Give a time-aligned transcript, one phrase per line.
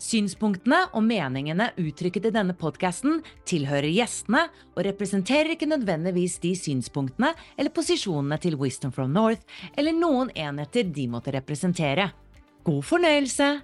[0.00, 3.18] Synspunktene og meningene uttrykket i denne podkasten
[3.48, 9.44] tilhører gjestene og representerer ikke nødvendigvis de synspunktene eller posisjonene til Wisdom from North
[9.76, 12.10] eller noen enheter de måtte representere.
[12.64, 13.58] God fornøyelse!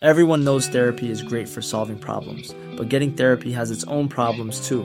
[0.00, 4.68] Everyone knows therapy is great for solving problems, but getting therapy has its own problems
[4.68, 4.84] too,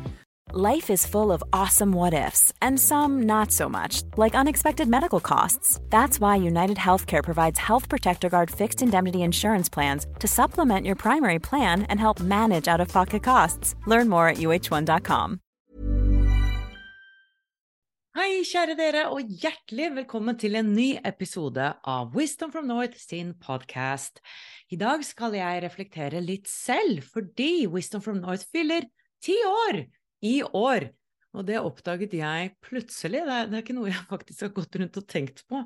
[0.53, 5.21] Life is full of awesome what ifs, and some not so much, like unexpected medical
[5.21, 5.79] costs.
[5.89, 10.97] That's why United Healthcare provides Health Protector Guard fixed indemnity insurance plans to supplement your
[10.97, 13.75] primary plan and help manage out of pocket costs.
[13.87, 15.39] Learn more at uh1.com.
[18.11, 23.31] Hei, kjære dere, og hjertelig velkommen til en ny episode av Wisdom from North sin
[23.39, 24.19] podcast.
[24.67, 28.91] I dag skal jeg reflektere litt selv, fordi Wisdom from North fyller
[29.23, 29.85] ti år
[30.25, 30.89] i år.
[31.31, 34.75] Og det oppdaget jeg plutselig, det er, det er, ikke noe jeg faktisk har gått
[34.81, 35.61] rundt og tenkt på.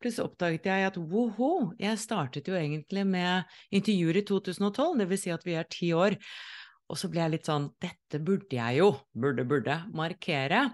[0.00, 5.20] Plutselig oppdaget jeg at woho, jeg startet jo egentlig med intervjuer i 2012, det vil
[5.20, 6.16] si at vi er ti år.
[6.90, 10.64] Og så ble jeg litt sånn, dette burde jeg jo, burde, burde, markere.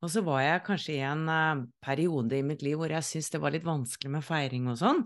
[0.00, 3.28] Og så var jeg kanskje i en uh, periode i mitt liv hvor jeg syntes
[3.34, 5.02] det var litt vanskelig med feiring og sånn,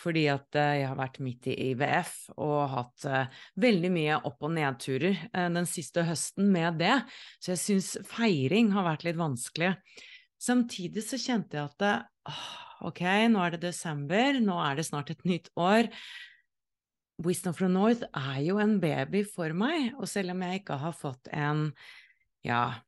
[0.00, 4.48] fordi at uh, jeg har vært midt i IVF og hatt uh, veldig mye opp-
[4.48, 6.94] og nedturer den siste høsten med det,
[7.42, 9.74] så jeg syns feiring har vært litt vanskelig.
[10.40, 12.08] Samtidig så kjente jeg at
[12.88, 15.90] ok, nå er det desember, nå er det snart et nytt år.
[17.26, 20.94] Wisdom from North er jo en baby for meg, og selv om jeg ikke har
[20.94, 21.72] fått en
[22.46, 22.78] ja,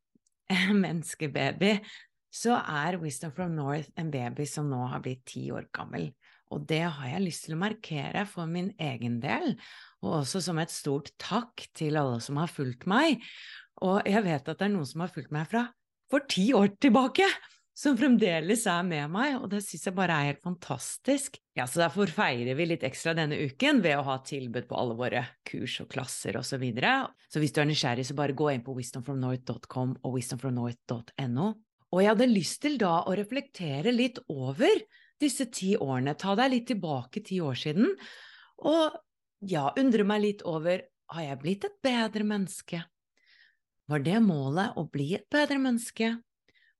[0.85, 1.77] menneskebaby,
[2.31, 6.11] så er Wisdom from North en baby som nå har blitt ti år gammel.
[6.51, 9.55] Og det har jeg lyst til å markere for min egen del,
[10.03, 13.23] og også som et stort takk til alle som har fulgt meg.
[13.87, 15.69] Og jeg vet at det er noen som har fulgt meg fra
[16.11, 17.27] for ti år tilbake,
[17.77, 21.39] som fremdeles er med meg, og det syns jeg bare er helt fantastisk.
[21.57, 24.97] Ja, så derfor feirer vi litt ekstra denne uken ved å ha tilbud på alle
[24.99, 26.51] våre kurs og klasser osv.
[26.51, 26.95] Så, videre.
[27.31, 31.51] så hvis du er nysgjerrig, så bare gå inn på wisdomfromnorth.com og wisdomfromnorth.no.
[31.91, 34.83] Og jeg hadde lyst til da å reflektere litt over
[35.21, 37.91] disse ti årene, ta deg litt tilbake ti år siden,
[38.67, 38.97] og
[39.49, 42.83] ja, undre meg litt over har jeg blitt et bedre menneske?
[43.91, 46.13] Var det målet å bli et bedre menneske?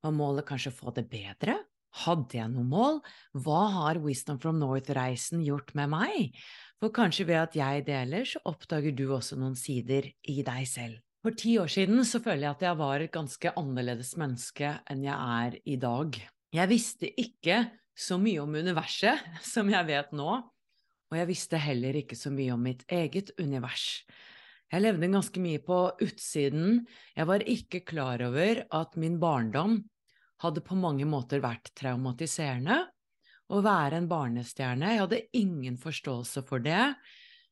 [0.01, 1.59] Var målet kanskje å få det bedre?
[2.05, 2.99] Hadde jeg noe mål?
[3.43, 6.37] Hva har Wisdom from North-reisen gjort med meg?
[6.81, 11.01] For kanskje ved at jeg deler, så oppdager du også noen sider i deg selv.
[11.21, 15.03] For ti år siden så føler jeg at jeg var et ganske annerledes menneske enn
[15.05, 16.17] jeg er i dag.
[16.57, 17.59] Jeg visste ikke
[17.93, 20.31] så mye om universet som jeg vet nå,
[21.11, 24.07] og jeg visste heller ikke så mye om mitt eget univers.
[24.71, 26.85] Jeg levde ganske mye på utsiden,
[27.17, 29.81] jeg var ikke klar over at min barndom
[30.45, 32.85] hadde på mange måter vært traumatiserende.
[33.51, 36.85] Å være en barnestjerne, jeg hadde ingen forståelse for det.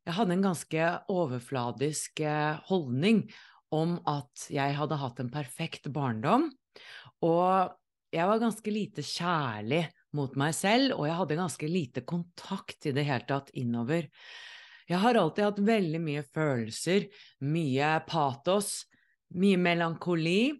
[0.06, 3.24] Jeg hadde en ganske overfladisk eh, holdning
[3.74, 6.46] om at jeg hadde hatt en perfekt barndom,
[7.26, 7.74] og
[8.14, 9.82] jeg var ganske lite kjærlig
[10.16, 14.06] mot meg selv, og jeg hadde ganske lite kontakt i det hele tatt innover.
[14.88, 17.08] Jeg har alltid hatt veldig mye følelser,
[17.44, 18.86] mye patos,
[19.36, 20.54] mye melankoli.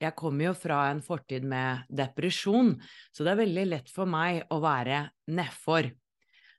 [0.00, 2.74] Jeg kommer jo fra en fortid med depresjon,
[3.12, 5.04] så det er veldig lett for meg å være
[5.36, 5.90] nedfor.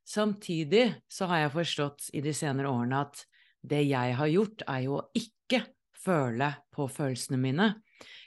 [0.06, 3.24] Samtidig så har jeg forstått i de senere årene at
[3.66, 5.64] det jeg har gjort, er jo å ikke
[5.98, 7.72] føle på følelsene mine.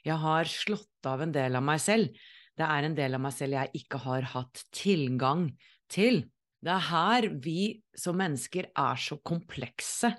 [0.03, 2.11] Jeg har slått av en del av meg selv.
[2.59, 5.47] Det er en del av meg selv jeg ikke har hatt tilgang
[5.87, 6.25] til.
[6.65, 7.61] Det er her vi
[7.97, 10.11] som mennesker er så komplekse.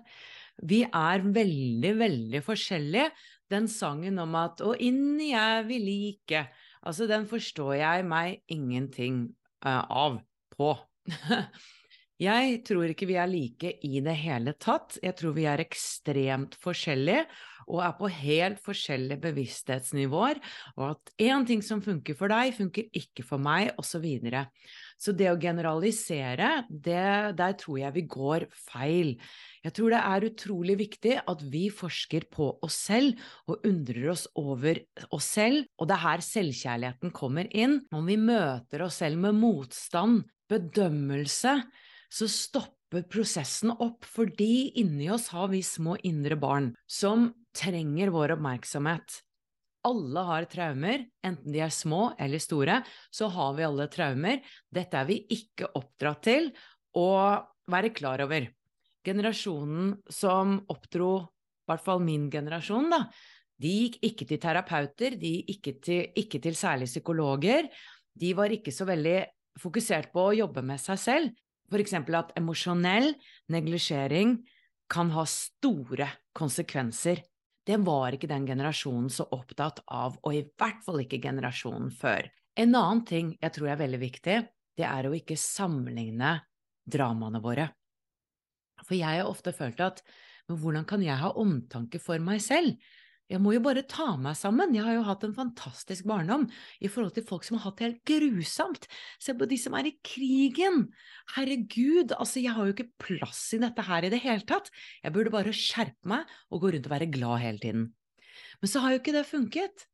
[0.64, 3.10] Vi er veldig, veldig forskjellige.
[3.50, 6.48] Den sangen om at 'Å, inni er vi like',
[6.84, 10.22] altså den forstår jeg meg ingenting uh, av
[10.56, 10.78] på.
[12.20, 14.98] Jeg tror ikke vi er like i det hele tatt.
[15.00, 17.24] Jeg tror vi er ekstremt forskjellige
[17.70, 20.40] og er på helt forskjellige bevissthetsnivåer,
[20.76, 23.90] og at én ting som funker for deg, funker ikke for meg, osv.
[23.90, 24.48] Så, videre.
[25.00, 29.14] Så det å generalisere, det, der tror jeg vi går feil.
[29.64, 34.26] Jeg tror det er utrolig viktig at vi forsker på oss selv og undrer oss
[34.40, 34.82] over
[35.16, 37.80] oss selv, og det er her selvkjærligheten kommer inn.
[37.96, 41.56] Om vi møter oss selv med motstand, bedømmelse,
[42.10, 48.36] så stopper prosessen opp, fordi inni oss har vi små indre barn som trenger vår
[48.36, 49.22] oppmerksomhet.
[49.88, 52.82] Alle har traumer, enten de er små eller store,
[53.16, 54.42] så har vi alle traumer.
[54.68, 56.50] Dette er vi ikke oppdratt til
[57.00, 57.10] å
[57.70, 58.50] være klar over.
[59.08, 63.06] Generasjonen som oppdro, i hvert fall min generasjon, da,
[63.60, 67.68] de gikk ikke til terapeuter, de gikk ikke til, ikke til særlig psykologer.
[68.20, 69.20] De var ikke så veldig
[69.60, 71.36] fokusert på å jobbe med seg selv.
[71.70, 71.94] F.eks.
[71.94, 73.12] at emosjonell
[73.54, 74.40] neglisjering
[74.90, 77.22] kan ha store konsekvenser.
[77.70, 82.26] Det var ikke den generasjonen så opptatt av, og i hvert fall ikke generasjonen før.
[82.58, 84.38] En annen ting jeg tror er veldig viktig,
[84.80, 86.40] det er å ikke sammenligne
[86.90, 87.68] dramaene våre.
[88.82, 90.02] For jeg har ofte følt at
[90.50, 92.80] men hvordan kan jeg ha omtanke for meg selv?
[93.30, 96.48] Jeg må jo bare ta meg sammen, jeg har jo hatt en fantastisk barndom
[96.82, 98.88] i forhold til folk som har hatt det helt grusomt.
[99.22, 100.88] Se på de som er i krigen!
[101.36, 104.72] Herregud, altså jeg har jo ikke plass i dette her i det hele tatt.
[105.04, 107.86] Jeg burde bare skjerpe meg og gå rundt og være glad hele tiden.
[108.64, 109.86] Men så har jo ikke det funket.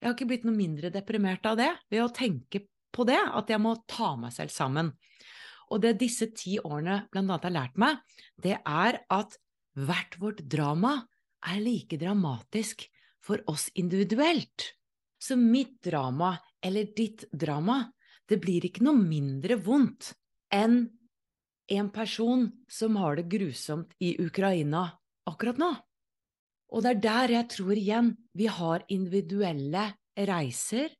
[0.00, 3.52] Jeg har ikke blitt noe mindre deprimert av det ved å tenke på det, at
[3.52, 4.90] jeg må ta meg selv sammen.
[5.70, 8.02] Og det disse ti årene blant annet har lært meg,
[8.34, 9.38] det er at
[9.78, 10.96] hvert vårt drama
[11.46, 12.86] er like dramatisk
[13.22, 14.74] for oss individuelt.
[15.20, 17.84] Så mitt drama, eller ditt drama,
[18.28, 20.14] det blir ikke noe mindre vondt
[20.54, 20.84] enn
[21.70, 24.86] en person som har det grusomt i Ukraina
[25.28, 25.70] akkurat nå.
[26.70, 29.84] Og det er der jeg tror igjen vi har individuelle
[30.30, 30.90] reiser,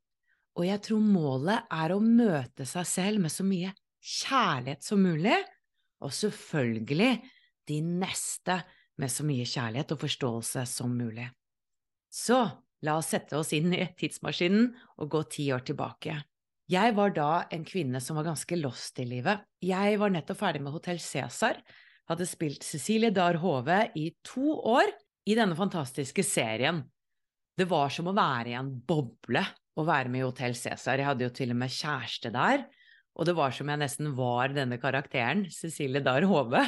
[0.58, 5.37] og jeg tror målet er å møte seg selv med så mye kjærlighet som mulig,
[6.00, 7.12] og selvfølgelig
[7.70, 8.56] de neste
[9.00, 11.29] med så mye kjærlighet og forståelse som mulig.
[12.11, 12.43] Så
[12.85, 14.70] la oss sette oss inn i tidsmaskinen
[15.00, 16.19] og gå ti år tilbake.
[16.70, 19.43] Jeg var da en kvinne som var ganske lost i livet.
[19.64, 21.58] Jeg var nettopp ferdig med Hotell Cæsar,
[22.11, 24.93] hadde spilt Cecilie Dahr Hove i to år
[25.26, 26.85] i denne fantastiske serien.
[27.58, 29.43] Det var som å være i en boble
[29.79, 31.00] å være med i Hotell Cæsar.
[31.00, 32.64] Jeg hadde jo til og med kjæreste der,
[33.19, 36.62] og det var som jeg nesten var denne karakteren, Cecilie Dahr Hove.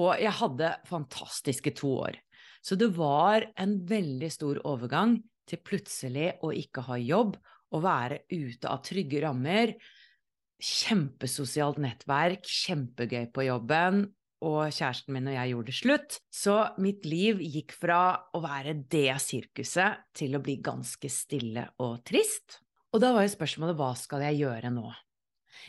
[0.00, 2.18] Og jeg hadde fantastiske to år.
[2.64, 5.18] Så det var en veldig stor overgang
[5.48, 7.36] til plutselig å ikke ha jobb
[7.74, 9.74] å være ute av trygge rammer.
[10.64, 14.06] Kjempesosialt nettverk, kjempegøy på jobben,
[14.44, 16.18] og kjæresten min og jeg gjorde det slutt.
[16.32, 18.00] Så mitt liv gikk fra
[18.34, 22.60] å være det sirkuset til å bli ganske stille og trist.
[22.94, 24.86] Og da var jo spørsmålet hva skal jeg gjøre nå?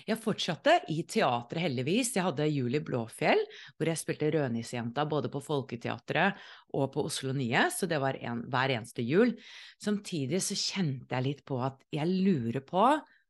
[0.07, 2.13] Jeg fortsatte i teatret, heldigvis.
[2.17, 3.41] Jeg hadde Julie Blåfjell,
[3.75, 6.41] hvor jeg spilte Rødnissejenta både på Folketeatret
[6.75, 9.35] og på Oslo Nye, så det var en, hver eneste jul.
[9.81, 12.85] Samtidig så kjente jeg litt på at jeg lurer på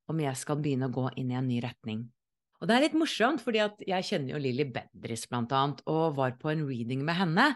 [0.05, 2.05] om jeg skal begynne å gå inn i en ny retning.
[2.61, 6.37] Og det er litt morsomt, fordi jeg kjenner jo Lilly Bendriss blant annet, og var
[6.39, 7.49] på en reading med henne.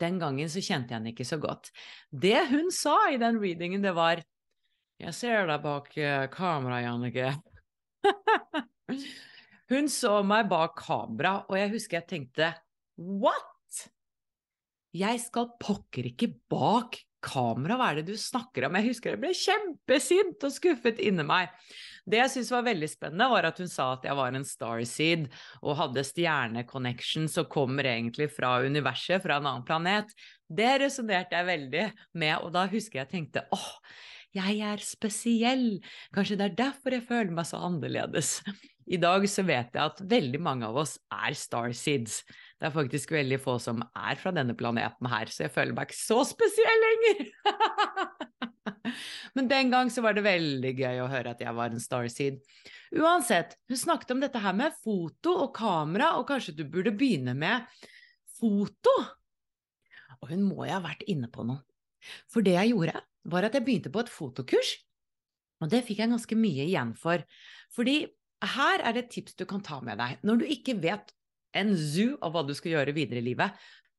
[0.00, 1.72] Den gangen så kjente jeg henne ikke så godt.
[2.08, 4.22] Det hun sa i den readingen, det var
[5.02, 7.32] Jeg ser deg bak eh, kameraet, Jannicke.
[9.72, 12.52] Hun så meg bak kamera, og jeg husker jeg tenkte
[13.00, 13.50] what?
[14.94, 18.76] Jeg skal pokker ikke bak kamera, hva er det du snakker om?
[18.78, 21.50] Jeg husker jeg ble kjempesint og skuffet inni meg.
[22.04, 25.28] Det jeg syntes var veldig spennende, var at hun sa at jeg var en starseed
[25.62, 30.12] og hadde stjerneconnection som kommer egentlig fra universet, fra en annen planet.
[30.44, 31.86] Det resonnerte jeg veldig
[32.20, 33.70] med, og da husker jeg tenkte åh,
[34.34, 35.66] jeg er spesiell.
[36.14, 38.38] Kanskje det er derfor jeg føler meg så annerledes.
[38.84, 42.18] I dag så vet jeg at veldig mange av oss er starseeds.
[42.60, 45.88] Det er faktisk veldig få som er fra denne planeten her, så jeg føler meg
[45.88, 47.30] ikke så spesiell lenger.
[49.34, 52.42] Men den gang så var det veldig gøy å høre at jeg var en starseed.
[52.94, 57.34] Uansett, hun snakket om dette her med foto og kamera, og kanskje du burde begynne
[57.38, 57.64] med
[58.36, 58.92] foto?
[60.20, 61.64] Og hun må jo ha vært inne på noe.
[62.30, 63.00] For det jeg gjorde,
[63.30, 64.74] var at jeg begynte på et fotokurs,
[65.62, 67.22] og det fikk jeg ganske mye igjen for.
[67.72, 68.02] Fordi
[68.54, 71.14] her er det et tips du kan ta med deg når du ikke vet
[71.56, 73.54] en zoo av hva du skal gjøre videre i livet.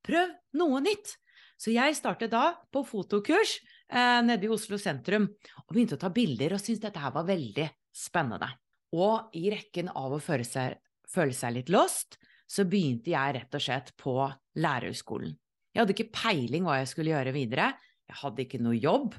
[0.05, 1.15] Prøv noe nytt.
[1.55, 3.55] Så jeg startet da på fotokurs
[3.87, 5.29] eh, nede i Oslo sentrum
[5.63, 8.49] og begynte å ta bilder og syntes dette her var veldig spennende.
[8.95, 10.75] Og i rekken av å føle seg,
[11.09, 14.19] føle seg litt lost, så begynte jeg rett og slett på
[14.59, 15.31] lærerhøgskolen.
[15.73, 17.71] Jeg hadde ikke peiling hva jeg skulle gjøre videre.
[18.09, 19.15] Jeg hadde ikke noe jobb.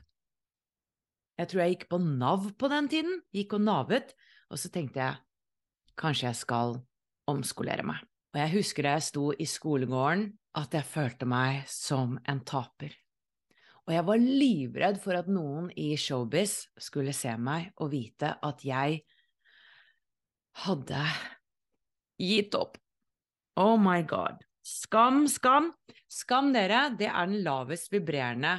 [1.36, 4.12] Jeg tror jeg gikk på Nav på den tiden, gikk og navet,
[4.48, 5.18] og så tenkte jeg
[6.00, 6.78] kanskje jeg skal
[7.28, 8.04] omskolere meg.
[8.34, 12.94] Og jeg husker da jeg sto i skolegården, at jeg følte meg som en taper.
[13.86, 18.64] Og jeg var livredd for at noen i showbiz skulle se meg og vite at
[18.66, 19.02] jeg
[20.64, 21.02] hadde
[22.18, 22.80] gitt opp.
[23.60, 24.40] Oh my god.
[24.66, 25.70] Skam, skam.
[26.10, 28.58] Skam, dere, det er den lavest vibrerende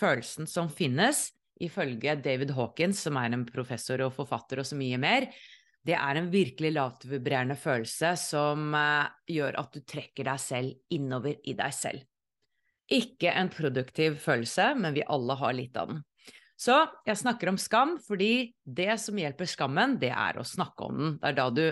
[0.00, 1.28] følelsen som finnes,
[1.62, 5.28] ifølge David Hawkins, som er en professor og forfatter og så mye mer.
[5.84, 11.36] Det er en virkelig lavtvibrerende følelse som uh, gjør at du trekker deg selv innover
[11.44, 12.04] i deg selv.
[12.92, 16.02] Ikke en produktiv følelse, men vi alle har litt av den.
[16.60, 21.00] Så jeg snakker om skam fordi det som hjelper skammen, det er å snakke om
[21.00, 21.16] den.
[21.20, 21.64] Det er da du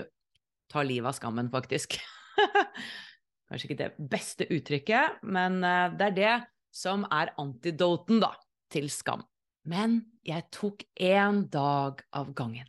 [0.72, 1.96] tar livet av skammen, faktisk.
[3.48, 6.34] Kanskje ikke det beste uttrykket, men uh, det er det
[6.72, 8.32] som er antidoten, da,
[8.72, 9.22] til skam.
[9.68, 12.66] Men jeg tok én dag av gangen.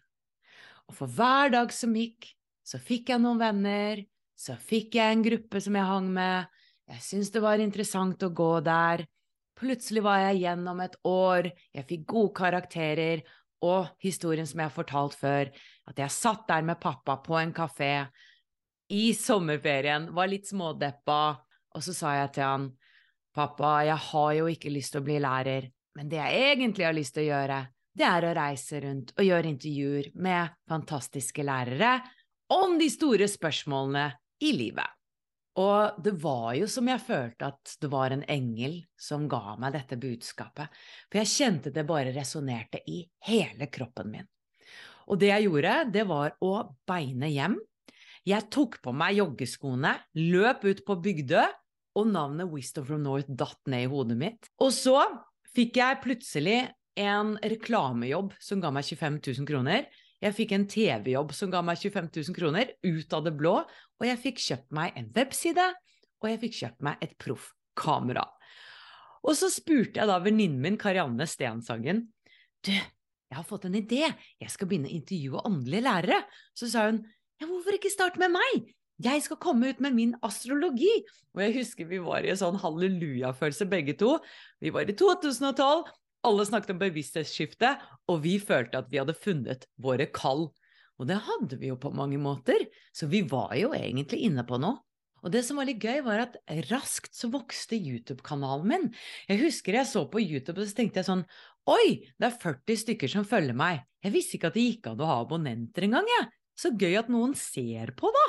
[0.92, 2.28] Og for hver dag som gikk,
[2.64, 4.04] så fikk jeg noen venner,
[4.36, 6.52] så fikk jeg en gruppe som jeg hang med,
[6.92, 9.06] jeg syntes det var interessant å gå der.
[9.58, 13.24] Plutselig var jeg gjennom et år, jeg fikk gode karakterer,
[13.64, 15.52] og historien som jeg har fortalt før,
[15.88, 17.94] at jeg satt der med pappa på en kafé
[18.92, 21.22] i sommerferien, var litt smådeppa,
[21.74, 22.66] og så sa jeg til han,
[23.36, 26.96] pappa, jeg har jo ikke lyst til å bli lærer, men det jeg egentlig har
[26.98, 27.60] lyst til å gjøre,
[27.94, 31.94] det er å reise rundt og gjøre intervjuer med fantastiske lærere
[32.54, 34.08] om de store spørsmålene
[34.46, 34.90] i livet.
[35.62, 39.76] Og det var jo som jeg følte at det var en engel som ga meg
[39.76, 40.72] dette budskapet,
[41.06, 44.30] for jeg kjente det bare resonnerte i hele kroppen min.
[45.14, 46.56] Og det jeg gjorde, det var å
[46.88, 47.60] beine hjem.
[48.26, 51.44] Jeg tok på meg joggeskoene, løp ut på Bygdø,
[51.98, 54.50] og navnet Wisdom from North datt ned i hodet mitt.
[54.62, 54.98] Og så
[55.54, 56.58] fikk jeg plutselig
[57.00, 59.88] en reklamejobb som ga meg 25 000 kroner.
[60.24, 64.08] Jeg fikk en TV-jobb som ga meg 25 000 kroner, ut av det blå, og
[64.08, 65.66] jeg fikk kjøpt meg en webside,
[66.24, 68.24] og jeg fikk kjøpt meg et proffkamera.
[69.24, 72.06] Og så spurte jeg da venninnen min Karianne Stensangen
[72.64, 74.06] du, jeg har fått en idé,
[74.40, 76.20] jeg skal begynne å intervjue åndelige lærere.
[76.56, 77.02] Så sa hun
[77.42, 78.70] ja, hvorfor ikke starte med meg?
[79.02, 80.92] Jeg skal komme ut med min astrologi.
[81.34, 84.18] Og jeg husker vi var i en sånn halleluja-følelse begge to.
[84.62, 85.90] Vi var i 2012,
[86.24, 87.74] alle snakket om bevissthetsskifte,
[88.12, 90.48] og vi følte at vi hadde funnet våre kall.
[91.02, 94.62] Og det hadde vi jo på mange måter, så vi var jo egentlig inne på
[94.62, 94.78] noe.
[95.24, 98.90] Og det som var litt gøy, var at raskt så vokste YouTube-kanalen min.
[99.30, 101.26] Jeg husker jeg så på YouTube, og så tenkte jeg sånn
[101.72, 103.86] Oi, det er 40 stykker som følger meg.
[104.04, 106.28] Jeg visste ikke at det gikk an å ha abonnenter engang, jeg.
[106.60, 108.26] Så gøy at noen ser på, da.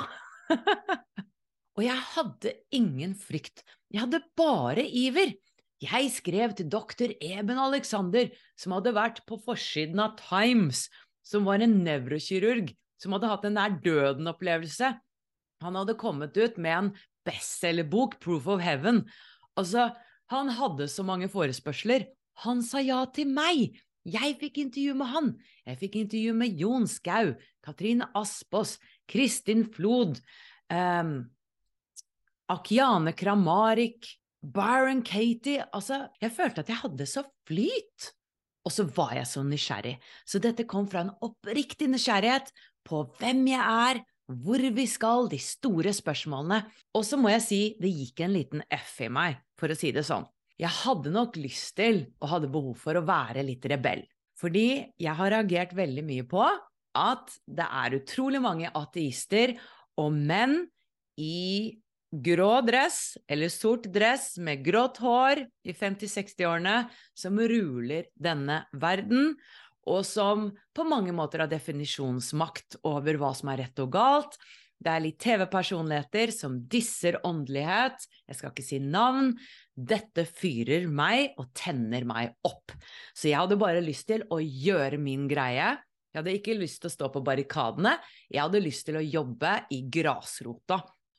[1.77, 3.65] Og jeg hadde ingen frykt.
[3.91, 5.35] Jeg hadde bare iver.
[5.83, 10.87] Jeg skrev til doktor Eben Alexander, som hadde vært på forsiden av Times,
[11.25, 12.71] som var en nevrokirurg
[13.01, 14.93] som hadde hatt en nær døden-opplevelse.
[15.63, 16.91] Han hadde kommet ut med en
[17.27, 19.03] bestselgerbok, Proof of Heaven.
[19.59, 19.89] Altså,
[20.31, 22.07] han hadde så mange forespørsler.
[22.45, 23.77] Han sa ja til meg!
[24.05, 25.29] Jeg fikk intervju med han.
[25.65, 27.31] Jeg fikk intervju med Jon Skau,
[27.65, 28.75] Katrine Aspås,
[29.09, 30.19] Kristin Flod,
[30.73, 31.17] um,
[32.51, 34.05] Akiane Kramarik,
[34.45, 38.11] Byron Katie Altså, jeg følte at jeg hadde så flyt.
[38.65, 39.95] Og så var jeg så nysgjerrig.
[40.25, 42.49] Så dette kom fra en oppriktig nysgjerrighet
[42.85, 46.63] på hvem jeg er, hvor vi skal, de store spørsmålene.
[46.97, 49.93] Og så må jeg si det gikk en liten F i meg, for å si
[49.93, 50.25] det sånn.
[50.57, 54.01] Jeg hadde nok lyst til, og hadde behov for, å være litt rebell.
[54.39, 56.41] Fordi jeg har reagert veldig mye på
[56.95, 59.55] at det er utrolig mange ateister
[60.01, 60.63] og menn
[61.21, 61.75] i
[62.15, 66.77] grå dress eller sort dress med grått hår i 50-60-årene
[67.17, 69.33] som ruler denne verden,
[69.85, 74.39] og som på mange måter har definisjonsmakt over hva som er rett og galt.
[74.81, 79.31] Det er litt TV-personligheter som disser åndelighet, jeg skal ikke si navn.
[79.75, 82.73] Dette fyrer meg og tenner meg opp.
[83.15, 85.75] Så jeg hadde bare lyst til å gjøre min greie.
[86.15, 87.97] Jeg hadde ikke lyst til å stå på barrikadene,
[88.31, 90.77] jeg hadde lyst til å jobbe i grasrota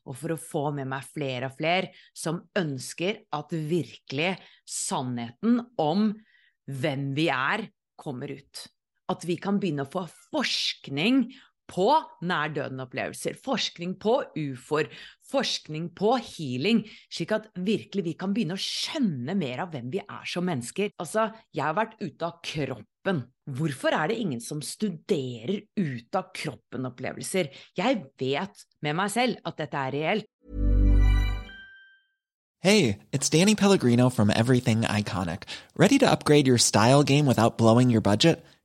[0.08, 4.30] og for å få med meg flere og flere som ønsker at virkelig
[4.64, 6.08] sannheten om
[6.64, 8.62] hvem vi er, kommer ut.
[9.12, 11.26] At vi kan begynne å få forskning
[11.70, 11.88] på
[12.26, 14.90] nær-døden-opplevelser, forskning på ufoer,
[15.30, 20.02] forskning på healing, slik at virkelig vi kan begynne å skjønne mer av hvem vi
[20.02, 20.94] er som mennesker.
[21.02, 23.24] Altså, jeg har vært ute av kroppen.
[23.58, 27.52] Hvorfor er det ingen som studerer ut av kroppen-opplevelser?
[27.78, 30.32] Jeg vet med meg selv at dette er reelt.
[32.60, 35.44] Hey, it's Danny Pellegrino from Everything Iconic.
[35.76, 38.44] Ready to upgrade your style game without blowing your budget?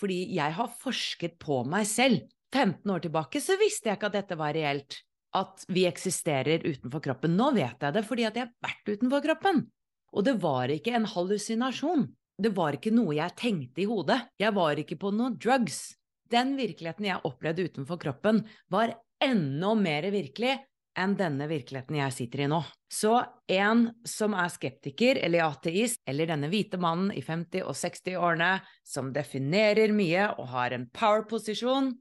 [0.00, 2.24] Fordi jeg har forsket på meg selv.
[2.50, 4.96] 15 år tilbake så visste jeg ikke at dette var reelt.
[5.36, 7.36] At vi eksisterer utenfor kroppen.
[7.38, 9.62] Nå vet jeg det fordi at jeg har vært utenfor kroppen.
[10.10, 12.08] Og det var ikke en hallusinasjon.
[12.40, 14.18] Det var ikke noe jeg tenkte i hodet.
[14.40, 15.92] Jeg var ikke på noen drugs.
[16.30, 20.56] Den virkeligheten jeg opplevde utenfor kroppen, var enda mer virkelig
[21.00, 22.60] enn denne virkeligheten jeg sitter i nå.
[22.92, 23.16] Så
[23.50, 28.52] en som er skeptiker eller ateist, eller denne hvite mannen i 50- og 60-årene
[28.86, 31.92] som definerer mye og har en power-posisjon,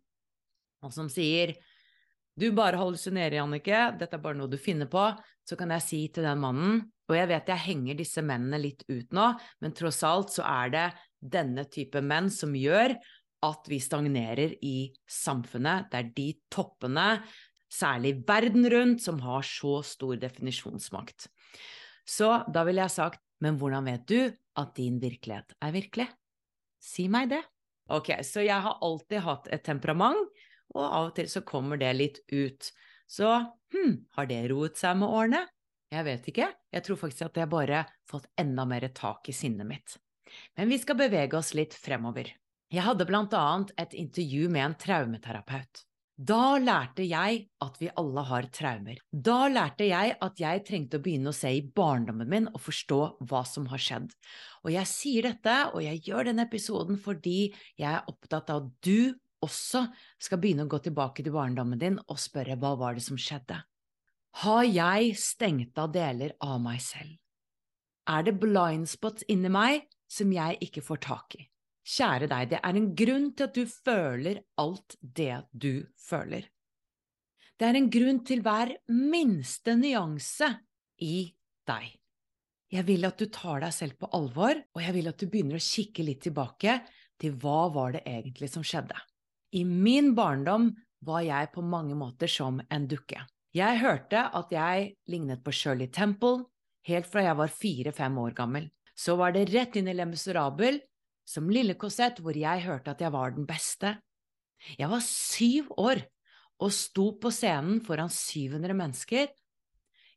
[0.80, 1.56] og som sier
[2.40, 5.10] du bare hallusinerer, Jannicke, dette er bare noe du finner på,
[5.44, 8.86] så kan jeg si til den mannen, og jeg vet jeg henger disse mennene litt
[8.88, 10.86] ut nå, men tross alt så er det
[11.20, 12.96] denne type menn som gjør
[13.44, 15.90] at vi stagnerer i samfunnet.
[15.92, 17.08] Det er de toppene,
[17.72, 21.30] særlig verden rundt, som har så stor definisjonsmakt.
[22.10, 24.20] Så da ville jeg sagt, men hvordan vet du
[24.60, 26.08] at din virkelighet er virkelig?
[26.82, 27.44] Si meg det.
[27.90, 30.28] Ok, så jeg har alltid hatt et temperament,
[30.76, 32.70] og av og til så kommer det litt ut.
[33.10, 33.30] Så
[33.74, 35.46] hm, har det roet seg med årene?
[35.90, 39.66] Jeg vet ikke, jeg tror faktisk at jeg bare fått enda mer tak i sinnet
[39.66, 39.98] mitt.
[40.58, 42.30] Men vi skal bevege oss litt fremover.
[42.70, 45.89] Jeg hadde blant annet et intervju med en traumeterapeut.
[46.20, 48.98] Da lærte jeg at vi alle har traumer.
[49.10, 53.00] Da lærte jeg at jeg trengte å begynne å se i barndommen min og forstå
[53.30, 54.12] hva som har skjedd.
[54.66, 58.74] Og jeg sier dette, og jeg gjør denne episoden fordi jeg er opptatt av at
[58.84, 59.86] du også
[60.20, 63.62] skal begynne å gå tilbake til barndommen din og spørre hva var det som skjedde.
[64.44, 67.16] Har jeg stengt av deler av meg selv?
[68.12, 71.48] Er det blindspots inni meg som jeg ikke får tak i?
[71.90, 76.46] Kjære deg, det er en grunn til at du føler alt det du føler.
[77.60, 80.52] Det er en grunn til hver minste nyanse
[81.04, 81.32] i
[81.68, 81.88] deg.
[82.70, 85.58] Jeg vil at du tar deg selv på alvor, og jeg vil at du begynner
[85.58, 86.78] å kikke litt tilbake
[87.20, 88.96] til hva var det egentlig som skjedde.
[89.58, 90.70] I min barndom
[91.06, 93.24] var jeg på mange måter som en dukke.
[93.56, 96.46] Jeg hørte at jeg lignet på Shirley Temple
[96.86, 98.70] helt fra jeg var fire–fem år gammel.
[98.94, 100.78] Så var det rett inn i Le Miserable
[101.30, 103.94] som lille Cosette, hvor jeg hørte at jeg var den beste.
[104.80, 106.02] Jeg var syv år
[106.60, 109.30] og sto på scenen foran 700 mennesker.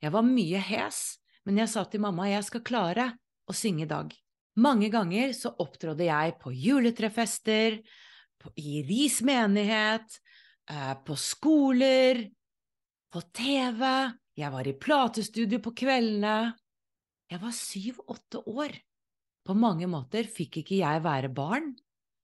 [0.02, 1.02] Jeg var mye hes,
[1.46, 3.10] men jeg sa til mamma jeg skal klare
[3.46, 4.08] å synge i dag.
[4.62, 7.78] Mange ganger så opptrådde jeg på juletrefester,
[8.58, 10.16] i Ris menighet,
[10.66, 12.24] eh, på skoler,
[13.12, 13.84] på TV,
[14.32, 16.54] jeg var i platestudio på kveldene.
[17.28, 18.74] Jeg var syv–åtte år.
[19.42, 21.72] På mange måter fikk ikke jeg være barn,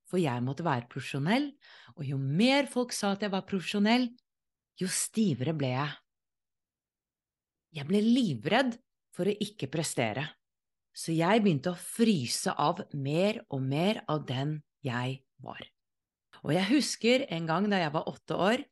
[0.08, 1.50] for jeg måtte være profesjonell,
[1.98, 4.08] og jo mer folk sa at jeg var profesjonell,
[4.78, 5.96] jo stivere ble jeg.
[7.76, 8.78] Jeg ble livredd
[9.14, 10.24] for å ikke prestere,
[10.94, 15.60] så jeg begynte å fryse av mer og mer av den jeg var.
[16.46, 18.62] Og jeg husker en gang da jeg var åtte år,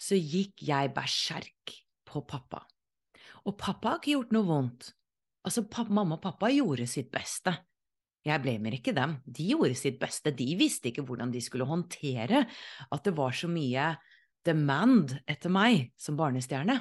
[0.00, 1.74] så gikk jeg berserk
[2.08, 2.64] på pappa.
[3.46, 4.90] Og pappa har ikke gjort noe vondt.
[5.46, 7.54] Altså, pappa, mamma og pappa gjorde sitt beste.
[8.26, 12.42] Jeg blamer ikke dem, de gjorde sitt beste, de visste ikke hvordan de skulle håndtere
[12.44, 13.94] at det var så mye
[14.44, 16.76] demand etter meg som barnestjerne.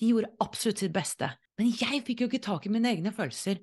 [0.00, 1.28] De gjorde absolutt sitt beste,
[1.60, 3.60] men jeg fikk jo ikke tak i mine egne følelser.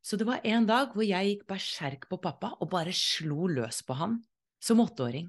[0.00, 3.82] Så det var en dag hvor jeg gikk berserk på pappa og bare slo løs
[3.84, 4.16] på han,
[4.62, 5.28] som åtteåring.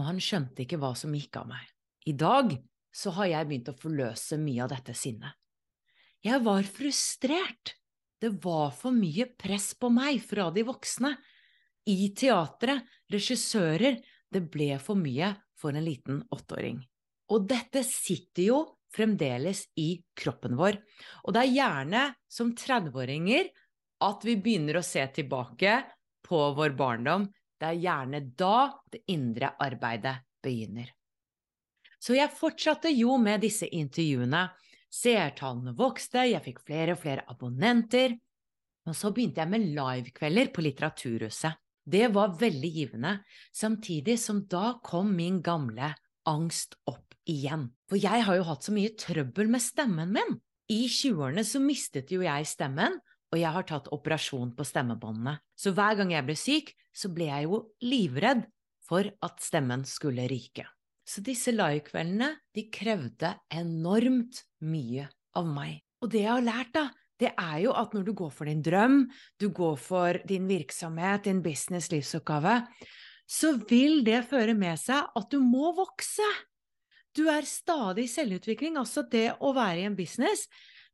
[0.00, 1.64] Og han skjønte ikke hva som gikk av meg.
[2.08, 2.54] I dag
[2.94, 5.36] så har jeg begynt å forløse mye av dette sinnet.
[6.26, 7.76] Jeg var frustrert.
[8.18, 11.12] Det var for mye press på meg fra de voksne.
[11.86, 14.00] I teatret, regissører,
[14.32, 16.80] det ble for mye for en liten åtteåring.
[17.30, 18.58] Og dette sitter jo
[18.96, 20.80] fremdeles i kroppen vår.
[21.26, 23.52] Og det er gjerne som 30-åringer
[24.06, 25.78] at vi begynner å se tilbake
[26.26, 27.30] på vår barndom.
[27.56, 28.58] Det er gjerne da
[28.90, 30.90] det indre arbeidet begynner.
[32.02, 34.48] Så jeg fortsatte jo med disse intervjuene.
[34.92, 38.16] Seertallene vokste, jeg fikk flere og flere abonnenter.
[38.86, 41.58] Og så begynte jeg med livekvelder på Litteraturhuset.
[41.86, 43.12] Det var veldig givende,
[43.54, 45.92] samtidig som da kom min gamle
[46.26, 47.68] angst opp igjen.
[47.86, 50.38] For jeg har jo hatt så mye trøbbel med stemmen min.
[50.66, 52.98] I 20-årene så mistet jo jeg stemmen,
[53.30, 55.36] og jeg har tatt operasjon på stemmebåndene.
[55.54, 58.46] Så hver gang jeg ble syk, så ble jeg jo livredd
[58.86, 60.66] for at stemmen skulle ryke.
[61.06, 65.06] Så disse livekveldene, de krevde enormt mye
[65.38, 65.78] av meg.
[66.02, 66.88] Og det jeg har lært, da,
[67.22, 69.04] det er jo at når du går for din drøm,
[69.40, 72.58] du går for din virksomhet, din business, livsoppgave,
[73.26, 76.26] så vil det føre med seg at du må vokse.
[77.16, 78.76] Du er stadig i selvutvikling.
[78.76, 80.44] Altså det å være i en business,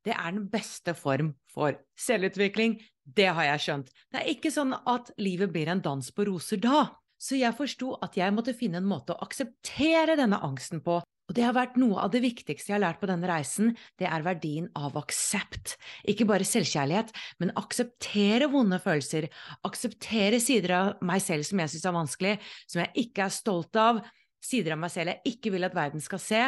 [0.06, 2.78] det er den beste form for selvutvikling.
[3.02, 3.92] Det har jeg skjønt.
[4.12, 6.86] Det er ikke sånn at livet blir en dans på roser da.
[7.22, 10.98] Så jeg forsto at jeg måtte finne en måte å akseptere denne angsten på.
[11.30, 14.08] Og det har vært noe av det viktigste jeg har lært på denne reisen, det
[14.10, 15.76] er verdien av aksept.
[16.10, 19.28] Ikke bare selvkjærlighet, men akseptere vonde følelser,
[19.64, 22.34] akseptere sider av meg selv som jeg syns er vanskelig,
[22.66, 24.02] som jeg ikke er stolt av,
[24.42, 26.42] sider av meg selv jeg ikke vil at verden skal se.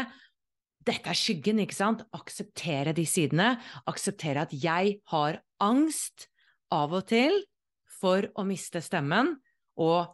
[0.84, 2.02] Dette er skyggen, ikke sant?
[2.12, 3.54] Akseptere de sidene.
[3.88, 6.26] Akseptere at jeg har angst
[6.74, 7.38] av og til
[8.02, 9.36] for å miste stemmen,
[9.80, 10.12] og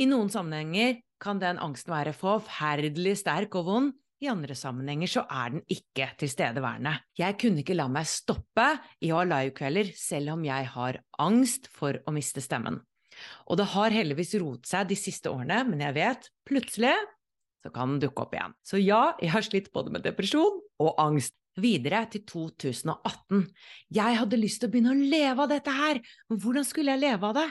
[0.00, 5.24] i noen sammenhenger kan den angsten være forferdelig sterk og vond, i andre sammenhenger så
[5.28, 6.94] er den ikke tilstedeværende.
[7.18, 8.66] Jeg kunne ikke la meg stoppe
[9.04, 12.78] i å ha livekvelder selv om jeg har angst for å miste stemmen.
[13.46, 16.94] Og det har heldigvis roet seg de siste årene, men jeg vet, plutselig
[17.64, 18.54] så kan den dukke opp igjen.
[18.66, 21.36] Så ja, jeg har slitt både med depresjon og angst.
[21.54, 23.44] Videre til 2018.
[23.94, 27.02] Jeg hadde lyst til å begynne å leve av dette her, men hvordan skulle jeg
[27.04, 27.44] leve av det?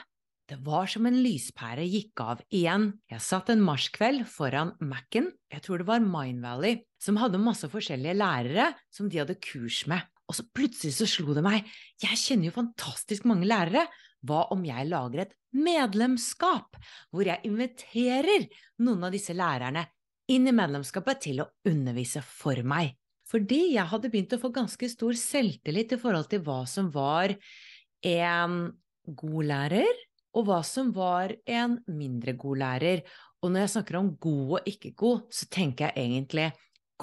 [0.50, 2.90] Det var som en lyspære gikk av igjen.
[3.08, 8.18] Jeg satt en marskveld foran Mac-en, jeg tror det var Mindvalley, som hadde masse forskjellige
[8.20, 10.04] lærere som de hadde kurs med.
[10.28, 11.64] Og så plutselig så slo det meg,
[12.04, 13.86] jeg kjenner jo fantastisk mange lærere,
[14.24, 16.78] hva om jeg lager et medlemskap,
[17.12, 18.48] hvor jeg inviterer
[18.84, 19.86] noen av disse lærerne
[20.32, 22.96] inn i medlemskapet til å undervise for meg?
[23.32, 27.36] Fordi jeg hadde begynt å få ganske stor selvtillit i forhold til hva som var
[28.04, 28.58] en
[29.04, 33.04] god lærer, og hva som var en mindre god lærer.
[33.44, 36.52] Og når jeg snakker om god og ikke god, så tenker jeg egentlig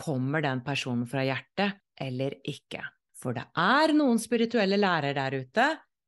[0.01, 2.83] kommer den personen fra hjertet eller ikke?
[3.21, 5.67] For det er noen spirituelle lærere der ute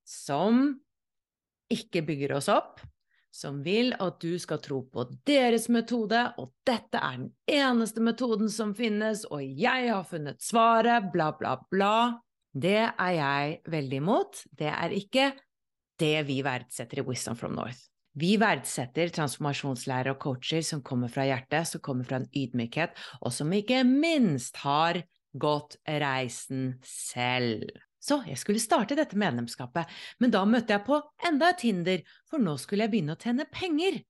[0.09, 0.65] som
[1.73, 2.81] ikke bygger oss opp,
[3.33, 8.51] som vil at du skal tro på deres metode, og dette er den eneste metoden
[8.53, 11.95] som finnes, og jeg har funnet svaret, bla, bla, bla.
[12.53, 14.43] Det er jeg veldig imot.
[14.53, 15.31] Det er ikke
[16.03, 17.87] det vi verdsetter i Wisdom from North.
[18.19, 23.33] Vi verdsetter transformasjonslærere og coacher som kommer fra hjertet, som kommer fra en ydmykhet, og
[23.33, 25.01] som ikke minst har
[25.33, 27.65] gått reisen selv.
[28.03, 29.89] Så jeg skulle starte dette medlemskapet,
[30.21, 33.47] men da møtte jeg på enda et hinder, for nå skulle jeg begynne å tjene
[33.49, 34.03] penger.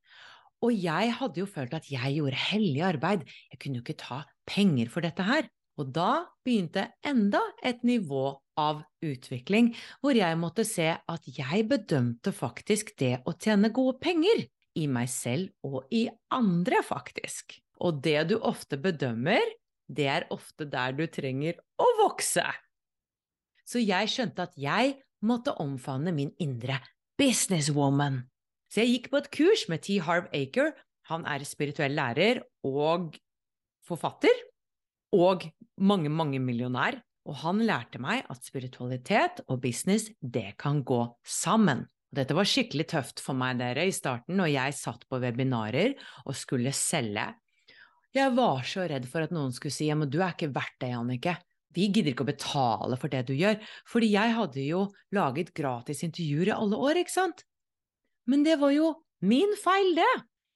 [0.65, 4.23] Og jeg hadde jo følt at jeg gjorde hellig arbeid, jeg kunne jo ikke ta
[4.49, 5.47] penger for dette her.
[5.81, 8.27] Og da begynte enda et nivå
[8.61, 14.45] av utvikling, hvor jeg måtte se at jeg bedømte faktisk det å tjene gode penger
[14.79, 17.57] i meg selv og i andre, faktisk.
[17.83, 19.43] Og det du ofte bedømmer,
[19.89, 22.45] det er ofte der du trenger å vokse.
[23.65, 26.81] Så jeg skjønte at jeg måtte omfavne min indre
[27.21, 28.23] businesswoman.
[28.73, 29.99] Så jeg gikk på et kurs med T.
[30.05, 30.73] Harv Aker.
[31.11, 33.17] Han er spirituell lærer og
[33.87, 34.33] forfatter
[35.13, 35.45] og
[35.83, 37.01] mange, mange millionær.
[37.29, 41.85] Og han lærte meg at spiritualitet og business, det kan gå sammen.
[42.13, 45.95] Dette var skikkelig tøft for meg dere i starten når jeg satt på webinarer
[46.27, 47.31] og skulle selge.
[48.13, 50.77] Jeg var så redd for at noen skulle si ja, men du er ikke verdt
[50.83, 51.37] det, Jannicke.
[51.73, 53.57] Vi gidder ikke å betale for det du gjør,
[53.89, 54.83] fordi jeg hadde jo
[55.17, 57.47] laget gratis intervjuer i alle år, ikke sant?
[58.29, 58.93] Men det var jo
[59.25, 60.13] min feil, det!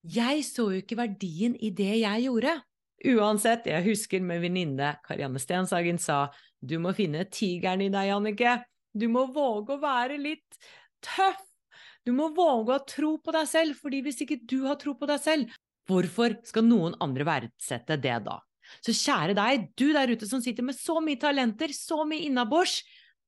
[0.07, 2.53] Jeg så jo ikke verdien i det jeg gjorde.
[3.05, 6.31] Uansett, jeg husker med venninne Karianne Stenshagen sa
[6.65, 8.57] du må finne tigeren i deg, Annike.
[8.97, 10.57] Du må våge å være litt
[11.05, 11.43] tøff.
[12.07, 15.09] Du må våge å tro på deg selv, fordi hvis ikke du har tro på
[15.11, 15.53] deg selv,
[15.91, 18.39] hvorfor skal noen andre verdsette det da?
[18.83, 22.81] Så kjære deg, du der ute som sitter med så mye talenter, så mye innabords,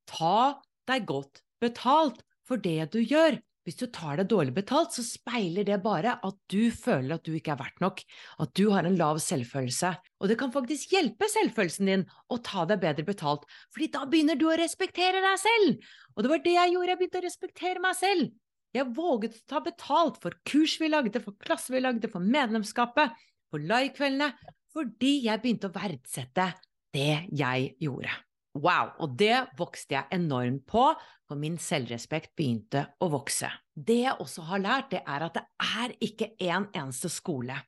[0.09, 3.39] ta deg godt betalt for det du gjør.
[3.69, 7.35] Hvis du tar deg dårlig betalt, så speiler det bare at du føler at du
[7.37, 7.99] ikke er verdt nok,
[8.41, 9.91] at du har en lav selvfølelse.
[10.25, 14.41] Og det kan faktisk hjelpe selvfølelsen din å ta deg bedre betalt, fordi da begynner
[14.41, 15.91] du å respektere deg selv.
[16.17, 18.31] Og det var det jeg gjorde, jeg begynte å respektere meg selv.
[18.79, 23.21] Jeg våget å ta betalt for kurs vi lagde, for klasse vi lagde, for medlemskapet,
[23.53, 24.33] for livekveldene,
[24.73, 26.49] fordi jeg begynte å verdsette
[26.97, 28.17] det jeg gjorde.
[28.59, 30.89] Wow, og det vokste jeg enormt på,
[31.29, 33.51] for min selvrespekt begynte å vokse.
[33.75, 37.59] Det jeg også har lært, det er at det er ikke én en eneste skole.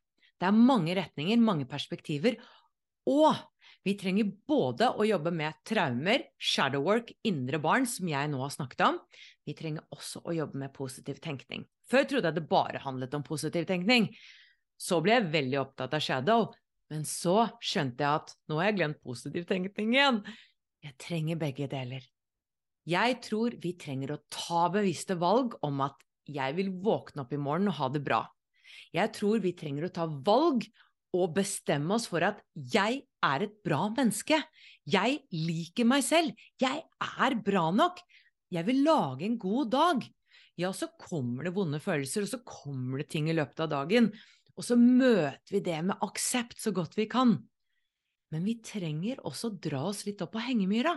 [0.41, 2.39] Det er mange retninger, mange perspektiver,
[3.11, 3.37] og
[3.85, 8.53] vi trenger både å jobbe med traumer, shadow work, indre barn, som jeg nå har
[8.53, 8.99] snakket om.
[9.49, 11.65] Vi trenger også å jobbe med positiv tenkning.
[11.89, 14.11] Før trodde jeg det bare handlet om positiv tenkning.
[14.81, 16.47] Så ble jeg veldig opptatt av shadow,
[16.93, 20.23] men så skjønte jeg at nå har jeg glemt positiv tenkning igjen.
[20.85, 22.05] Jeg trenger begge deler.
[22.91, 25.99] Jeg tror vi trenger å ta bevisste valg om at
[26.31, 28.23] jeg vil våkne opp i morgen og ha det bra.
[28.95, 30.67] Jeg tror vi trenger å ta valg
[31.17, 34.39] og bestemme oss for at jeg er et bra menneske.
[34.89, 36.35] Jeg liker meg selv.
[36.63, 38.01] Jeg er bra nok.
[38.51, 40.05] Jeg vil lage en god dag.
[40.59, 44.11] Ja, så kommer det vonde følelser, og så kommer det ting i løpet av dagen.
[44.59, 47.39] Og så møter vi det med aksept så godt vi kan.
[48.31, 50.95] Men vi trenger også dra oss litt opp på hengemyra.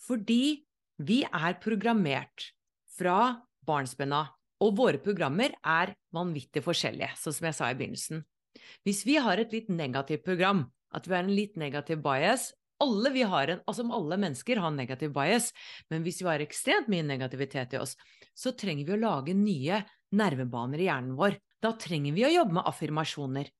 [0.00, 0.62] Fordi
[1.00, 2.50] vi er programmert
[2.96, 8.24] fra barnsben av, og våre programmer er vanvittig forskjellige, sånn som jeg sa i begynnelsen.
[8.84, 13.12] Hvis vi har et litt negativt program, at vi har en litt negativ bias alle
[13.12, 15.50] vi har en, altså Alle mennesker har negativ bias,
[15.92, 17.96] men hvis vi har ekstremt mye negativitet i oss,
[18.34, 19.82] så trenger vi å lage nye
[20.16, 21.36] nervebaner i hjernen vår.
[21.60, 23.50] Da trenger vi å jobbe med affirmasjoner.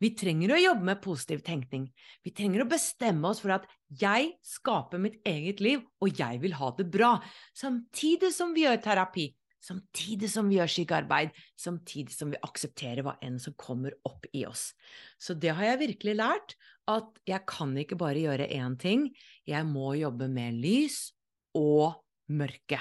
[0.00, 1.90] Vi trenger å jobbe med positiv tenkning.
[2.24, 3.66] Vi trenger å bestemme oss for at
[4.00, 7.18] jeg skaper mitt eget liv, og jeg vil ha det bra,
[7.56, 9.26] samtidig som vi gjør terapi,
[9.60, 14.46] samtidig som vi gjør skyggearbeid, samtidig som vi aksepterer hva enn som kommer opp i
[14.48, 14.70] oss.
[15.20, 16.56] Så det har jeg virkelig lært,
[16.88, 19.10] at jeg kan ikke bare gjøre én ting,
[19.46, 21.10] jeg må jobbe med lys
[21.60, 22.00] og
[22.32, 22.80] mørke.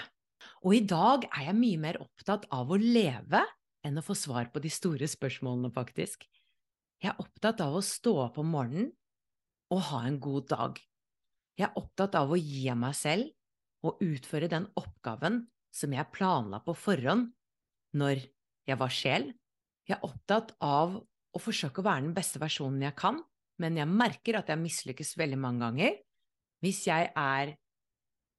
[0.63, 3.43] Og i dag er jeg mye mer opptatt av å leve
[3.86, 6.23] enn å få svar på de store spørsmålene, faktisk.
[6.99, 8.89] Jeg er opptatt av å stå opp om morgenen
[9.71, 10.79] og ha en god dag.
[11.55, 16.59] Jeg er opptatt av å gi meg selv og utføre den oppgaven som jeg planla
[16.65, 17.29] på forhånd
[17.99, 18.25] når
[18.67, 19.29] jeg var sjel.
[19.88, 23.21] Jeg er opptatt av å forsøke å være den beste versjonen jeg kan,
[23.62, 25.95] men jeg merker at jeg mislykkes veldig mange ganger.
[26.59, 27.53] Hvis jeg er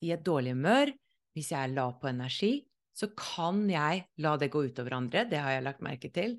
[0.05, 0.93] i et dårlig humør,
[1.37, 2.53] hvis jeg er lav på energi,
[2.93, 6.37] så kan jeg la det gå utover andre, det har jeg lagt merke til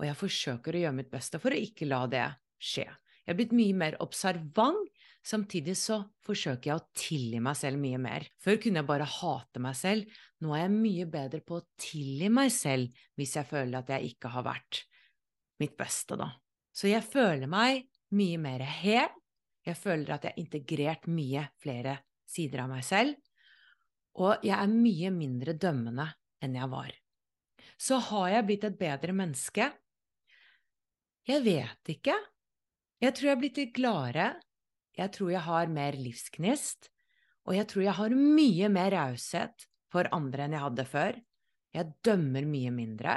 [0.00, 2.26] og jeg forsøker å gjøre mitt beste for å ikke la det
[2.58, 2.86] skje.
[3.24, 4.88] Jeg er blitt mye mer observant,
[5.24, 8.26] samtidig så forsøker jeg å tilgi meg selv mye mer.
[8.42, 12.28] Før kunne jeg bare hate meg selv, nå er jeg mye bedre på å tilgi
[12.28, 14.82] meg selv hvis jeg føler at jeg ikke har vært
[15.62, 16.28] mitt beste, da.
[16.74, 19.08] Så jeg føler meg mye mer hel,
[19.64, 21.96] jeg føler at jeg har integrert mye flere
[22.28, 23.16] sider av meg selv,
[24.20, 26.10] og jeg er mye mindre dømmende
[26.44, 26.92] enn jeg var.
[27.80, 29.70] Så har jeg blitt et bedre menneske,
[31.28, 32.16] jeg vet ikke.
[33.02, 34.26] Jeg tror jeg er blitt litt gladere.
[34.94, 36.90] Jeg tror jeg har mer livsgnist.
[37.44, 41.18] Og jeg tror jeg har mye mer raushet for andre enn jeg hadde før.
[41.74, 43.16] Jeg dømmer mye mindre,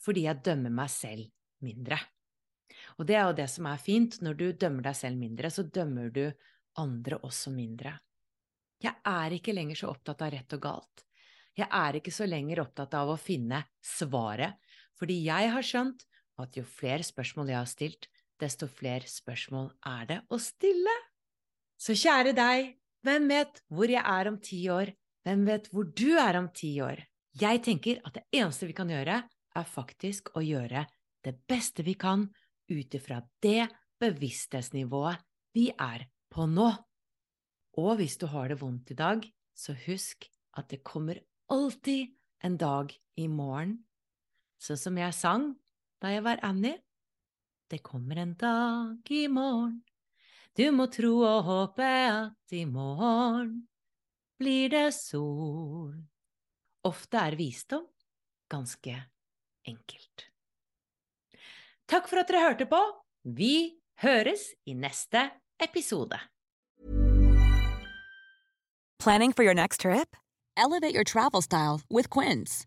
[0.00, 1.28] fordi jeg dømmer meg selv
[1.64, 1.98] mindre.
[2.98, 5.66] Og det er jo det som er fint, når du dømmer deg selv mindre, så
[5.66, 6.24] dømmer du
[6.80, 7.92] andre også mindre.
[8.80, 11.04] Jeg er ikke lenger så opptatt av rett og galt.
[11.58, 14.56] Jeg er ikke så lenger opptatt av å finne svaret,
[14.96, 16.06] fordi jeg har skjønt
[16.44, 18.08] at jo flere spørsmål jeg har stilt,
[18.40, 20.96] desto flere spørsmål er det å stille.
[21.80, 22.74] Så kjære deg,
[23.04, 24.92] hvem vet hvor jeg er om ti år?
[25.24, 27.02] Hvem vet hvor du er om ti år?
[27.40, 30.84] Jeg tenker at det eneste vi kan gjøre, er faktisk å gjøre
[31.24, 32.28] det beste vi kan
[32.70, 33.66] ut ifra det
[34.00, 35.20] bevissthetsnivået
[35.56, 36.70] vi er på nå.
[37.80, 39.24] Og hvis du har det vondt i dag,
[39.54, 43.80] så husk at det kommer alltid en dag i morgen.
[44.60, 45.50] Sånn som jeg sang
[46.00, 46.80] da jeg var Annie.
[47.70, 49.80] Det kommer en dag i morgen,
[50.58, 53.52] du må tro og håpe at i morgen
[54.40, 55.94] blir det sol.
[56.84, 57.86] Ofte er visdom
[58.50, 58.96] ganske
[59.68, 60.26] enkelt.
[61.90, 62.80] Takk for at dere hørte på.
[63.24, 65.28] Vi høres i neste
[65.62, 66.18] episode.
[68.98, 70.16] Planning for your next trip?
[70.56, 72.66] Elevate your travel style with Quince.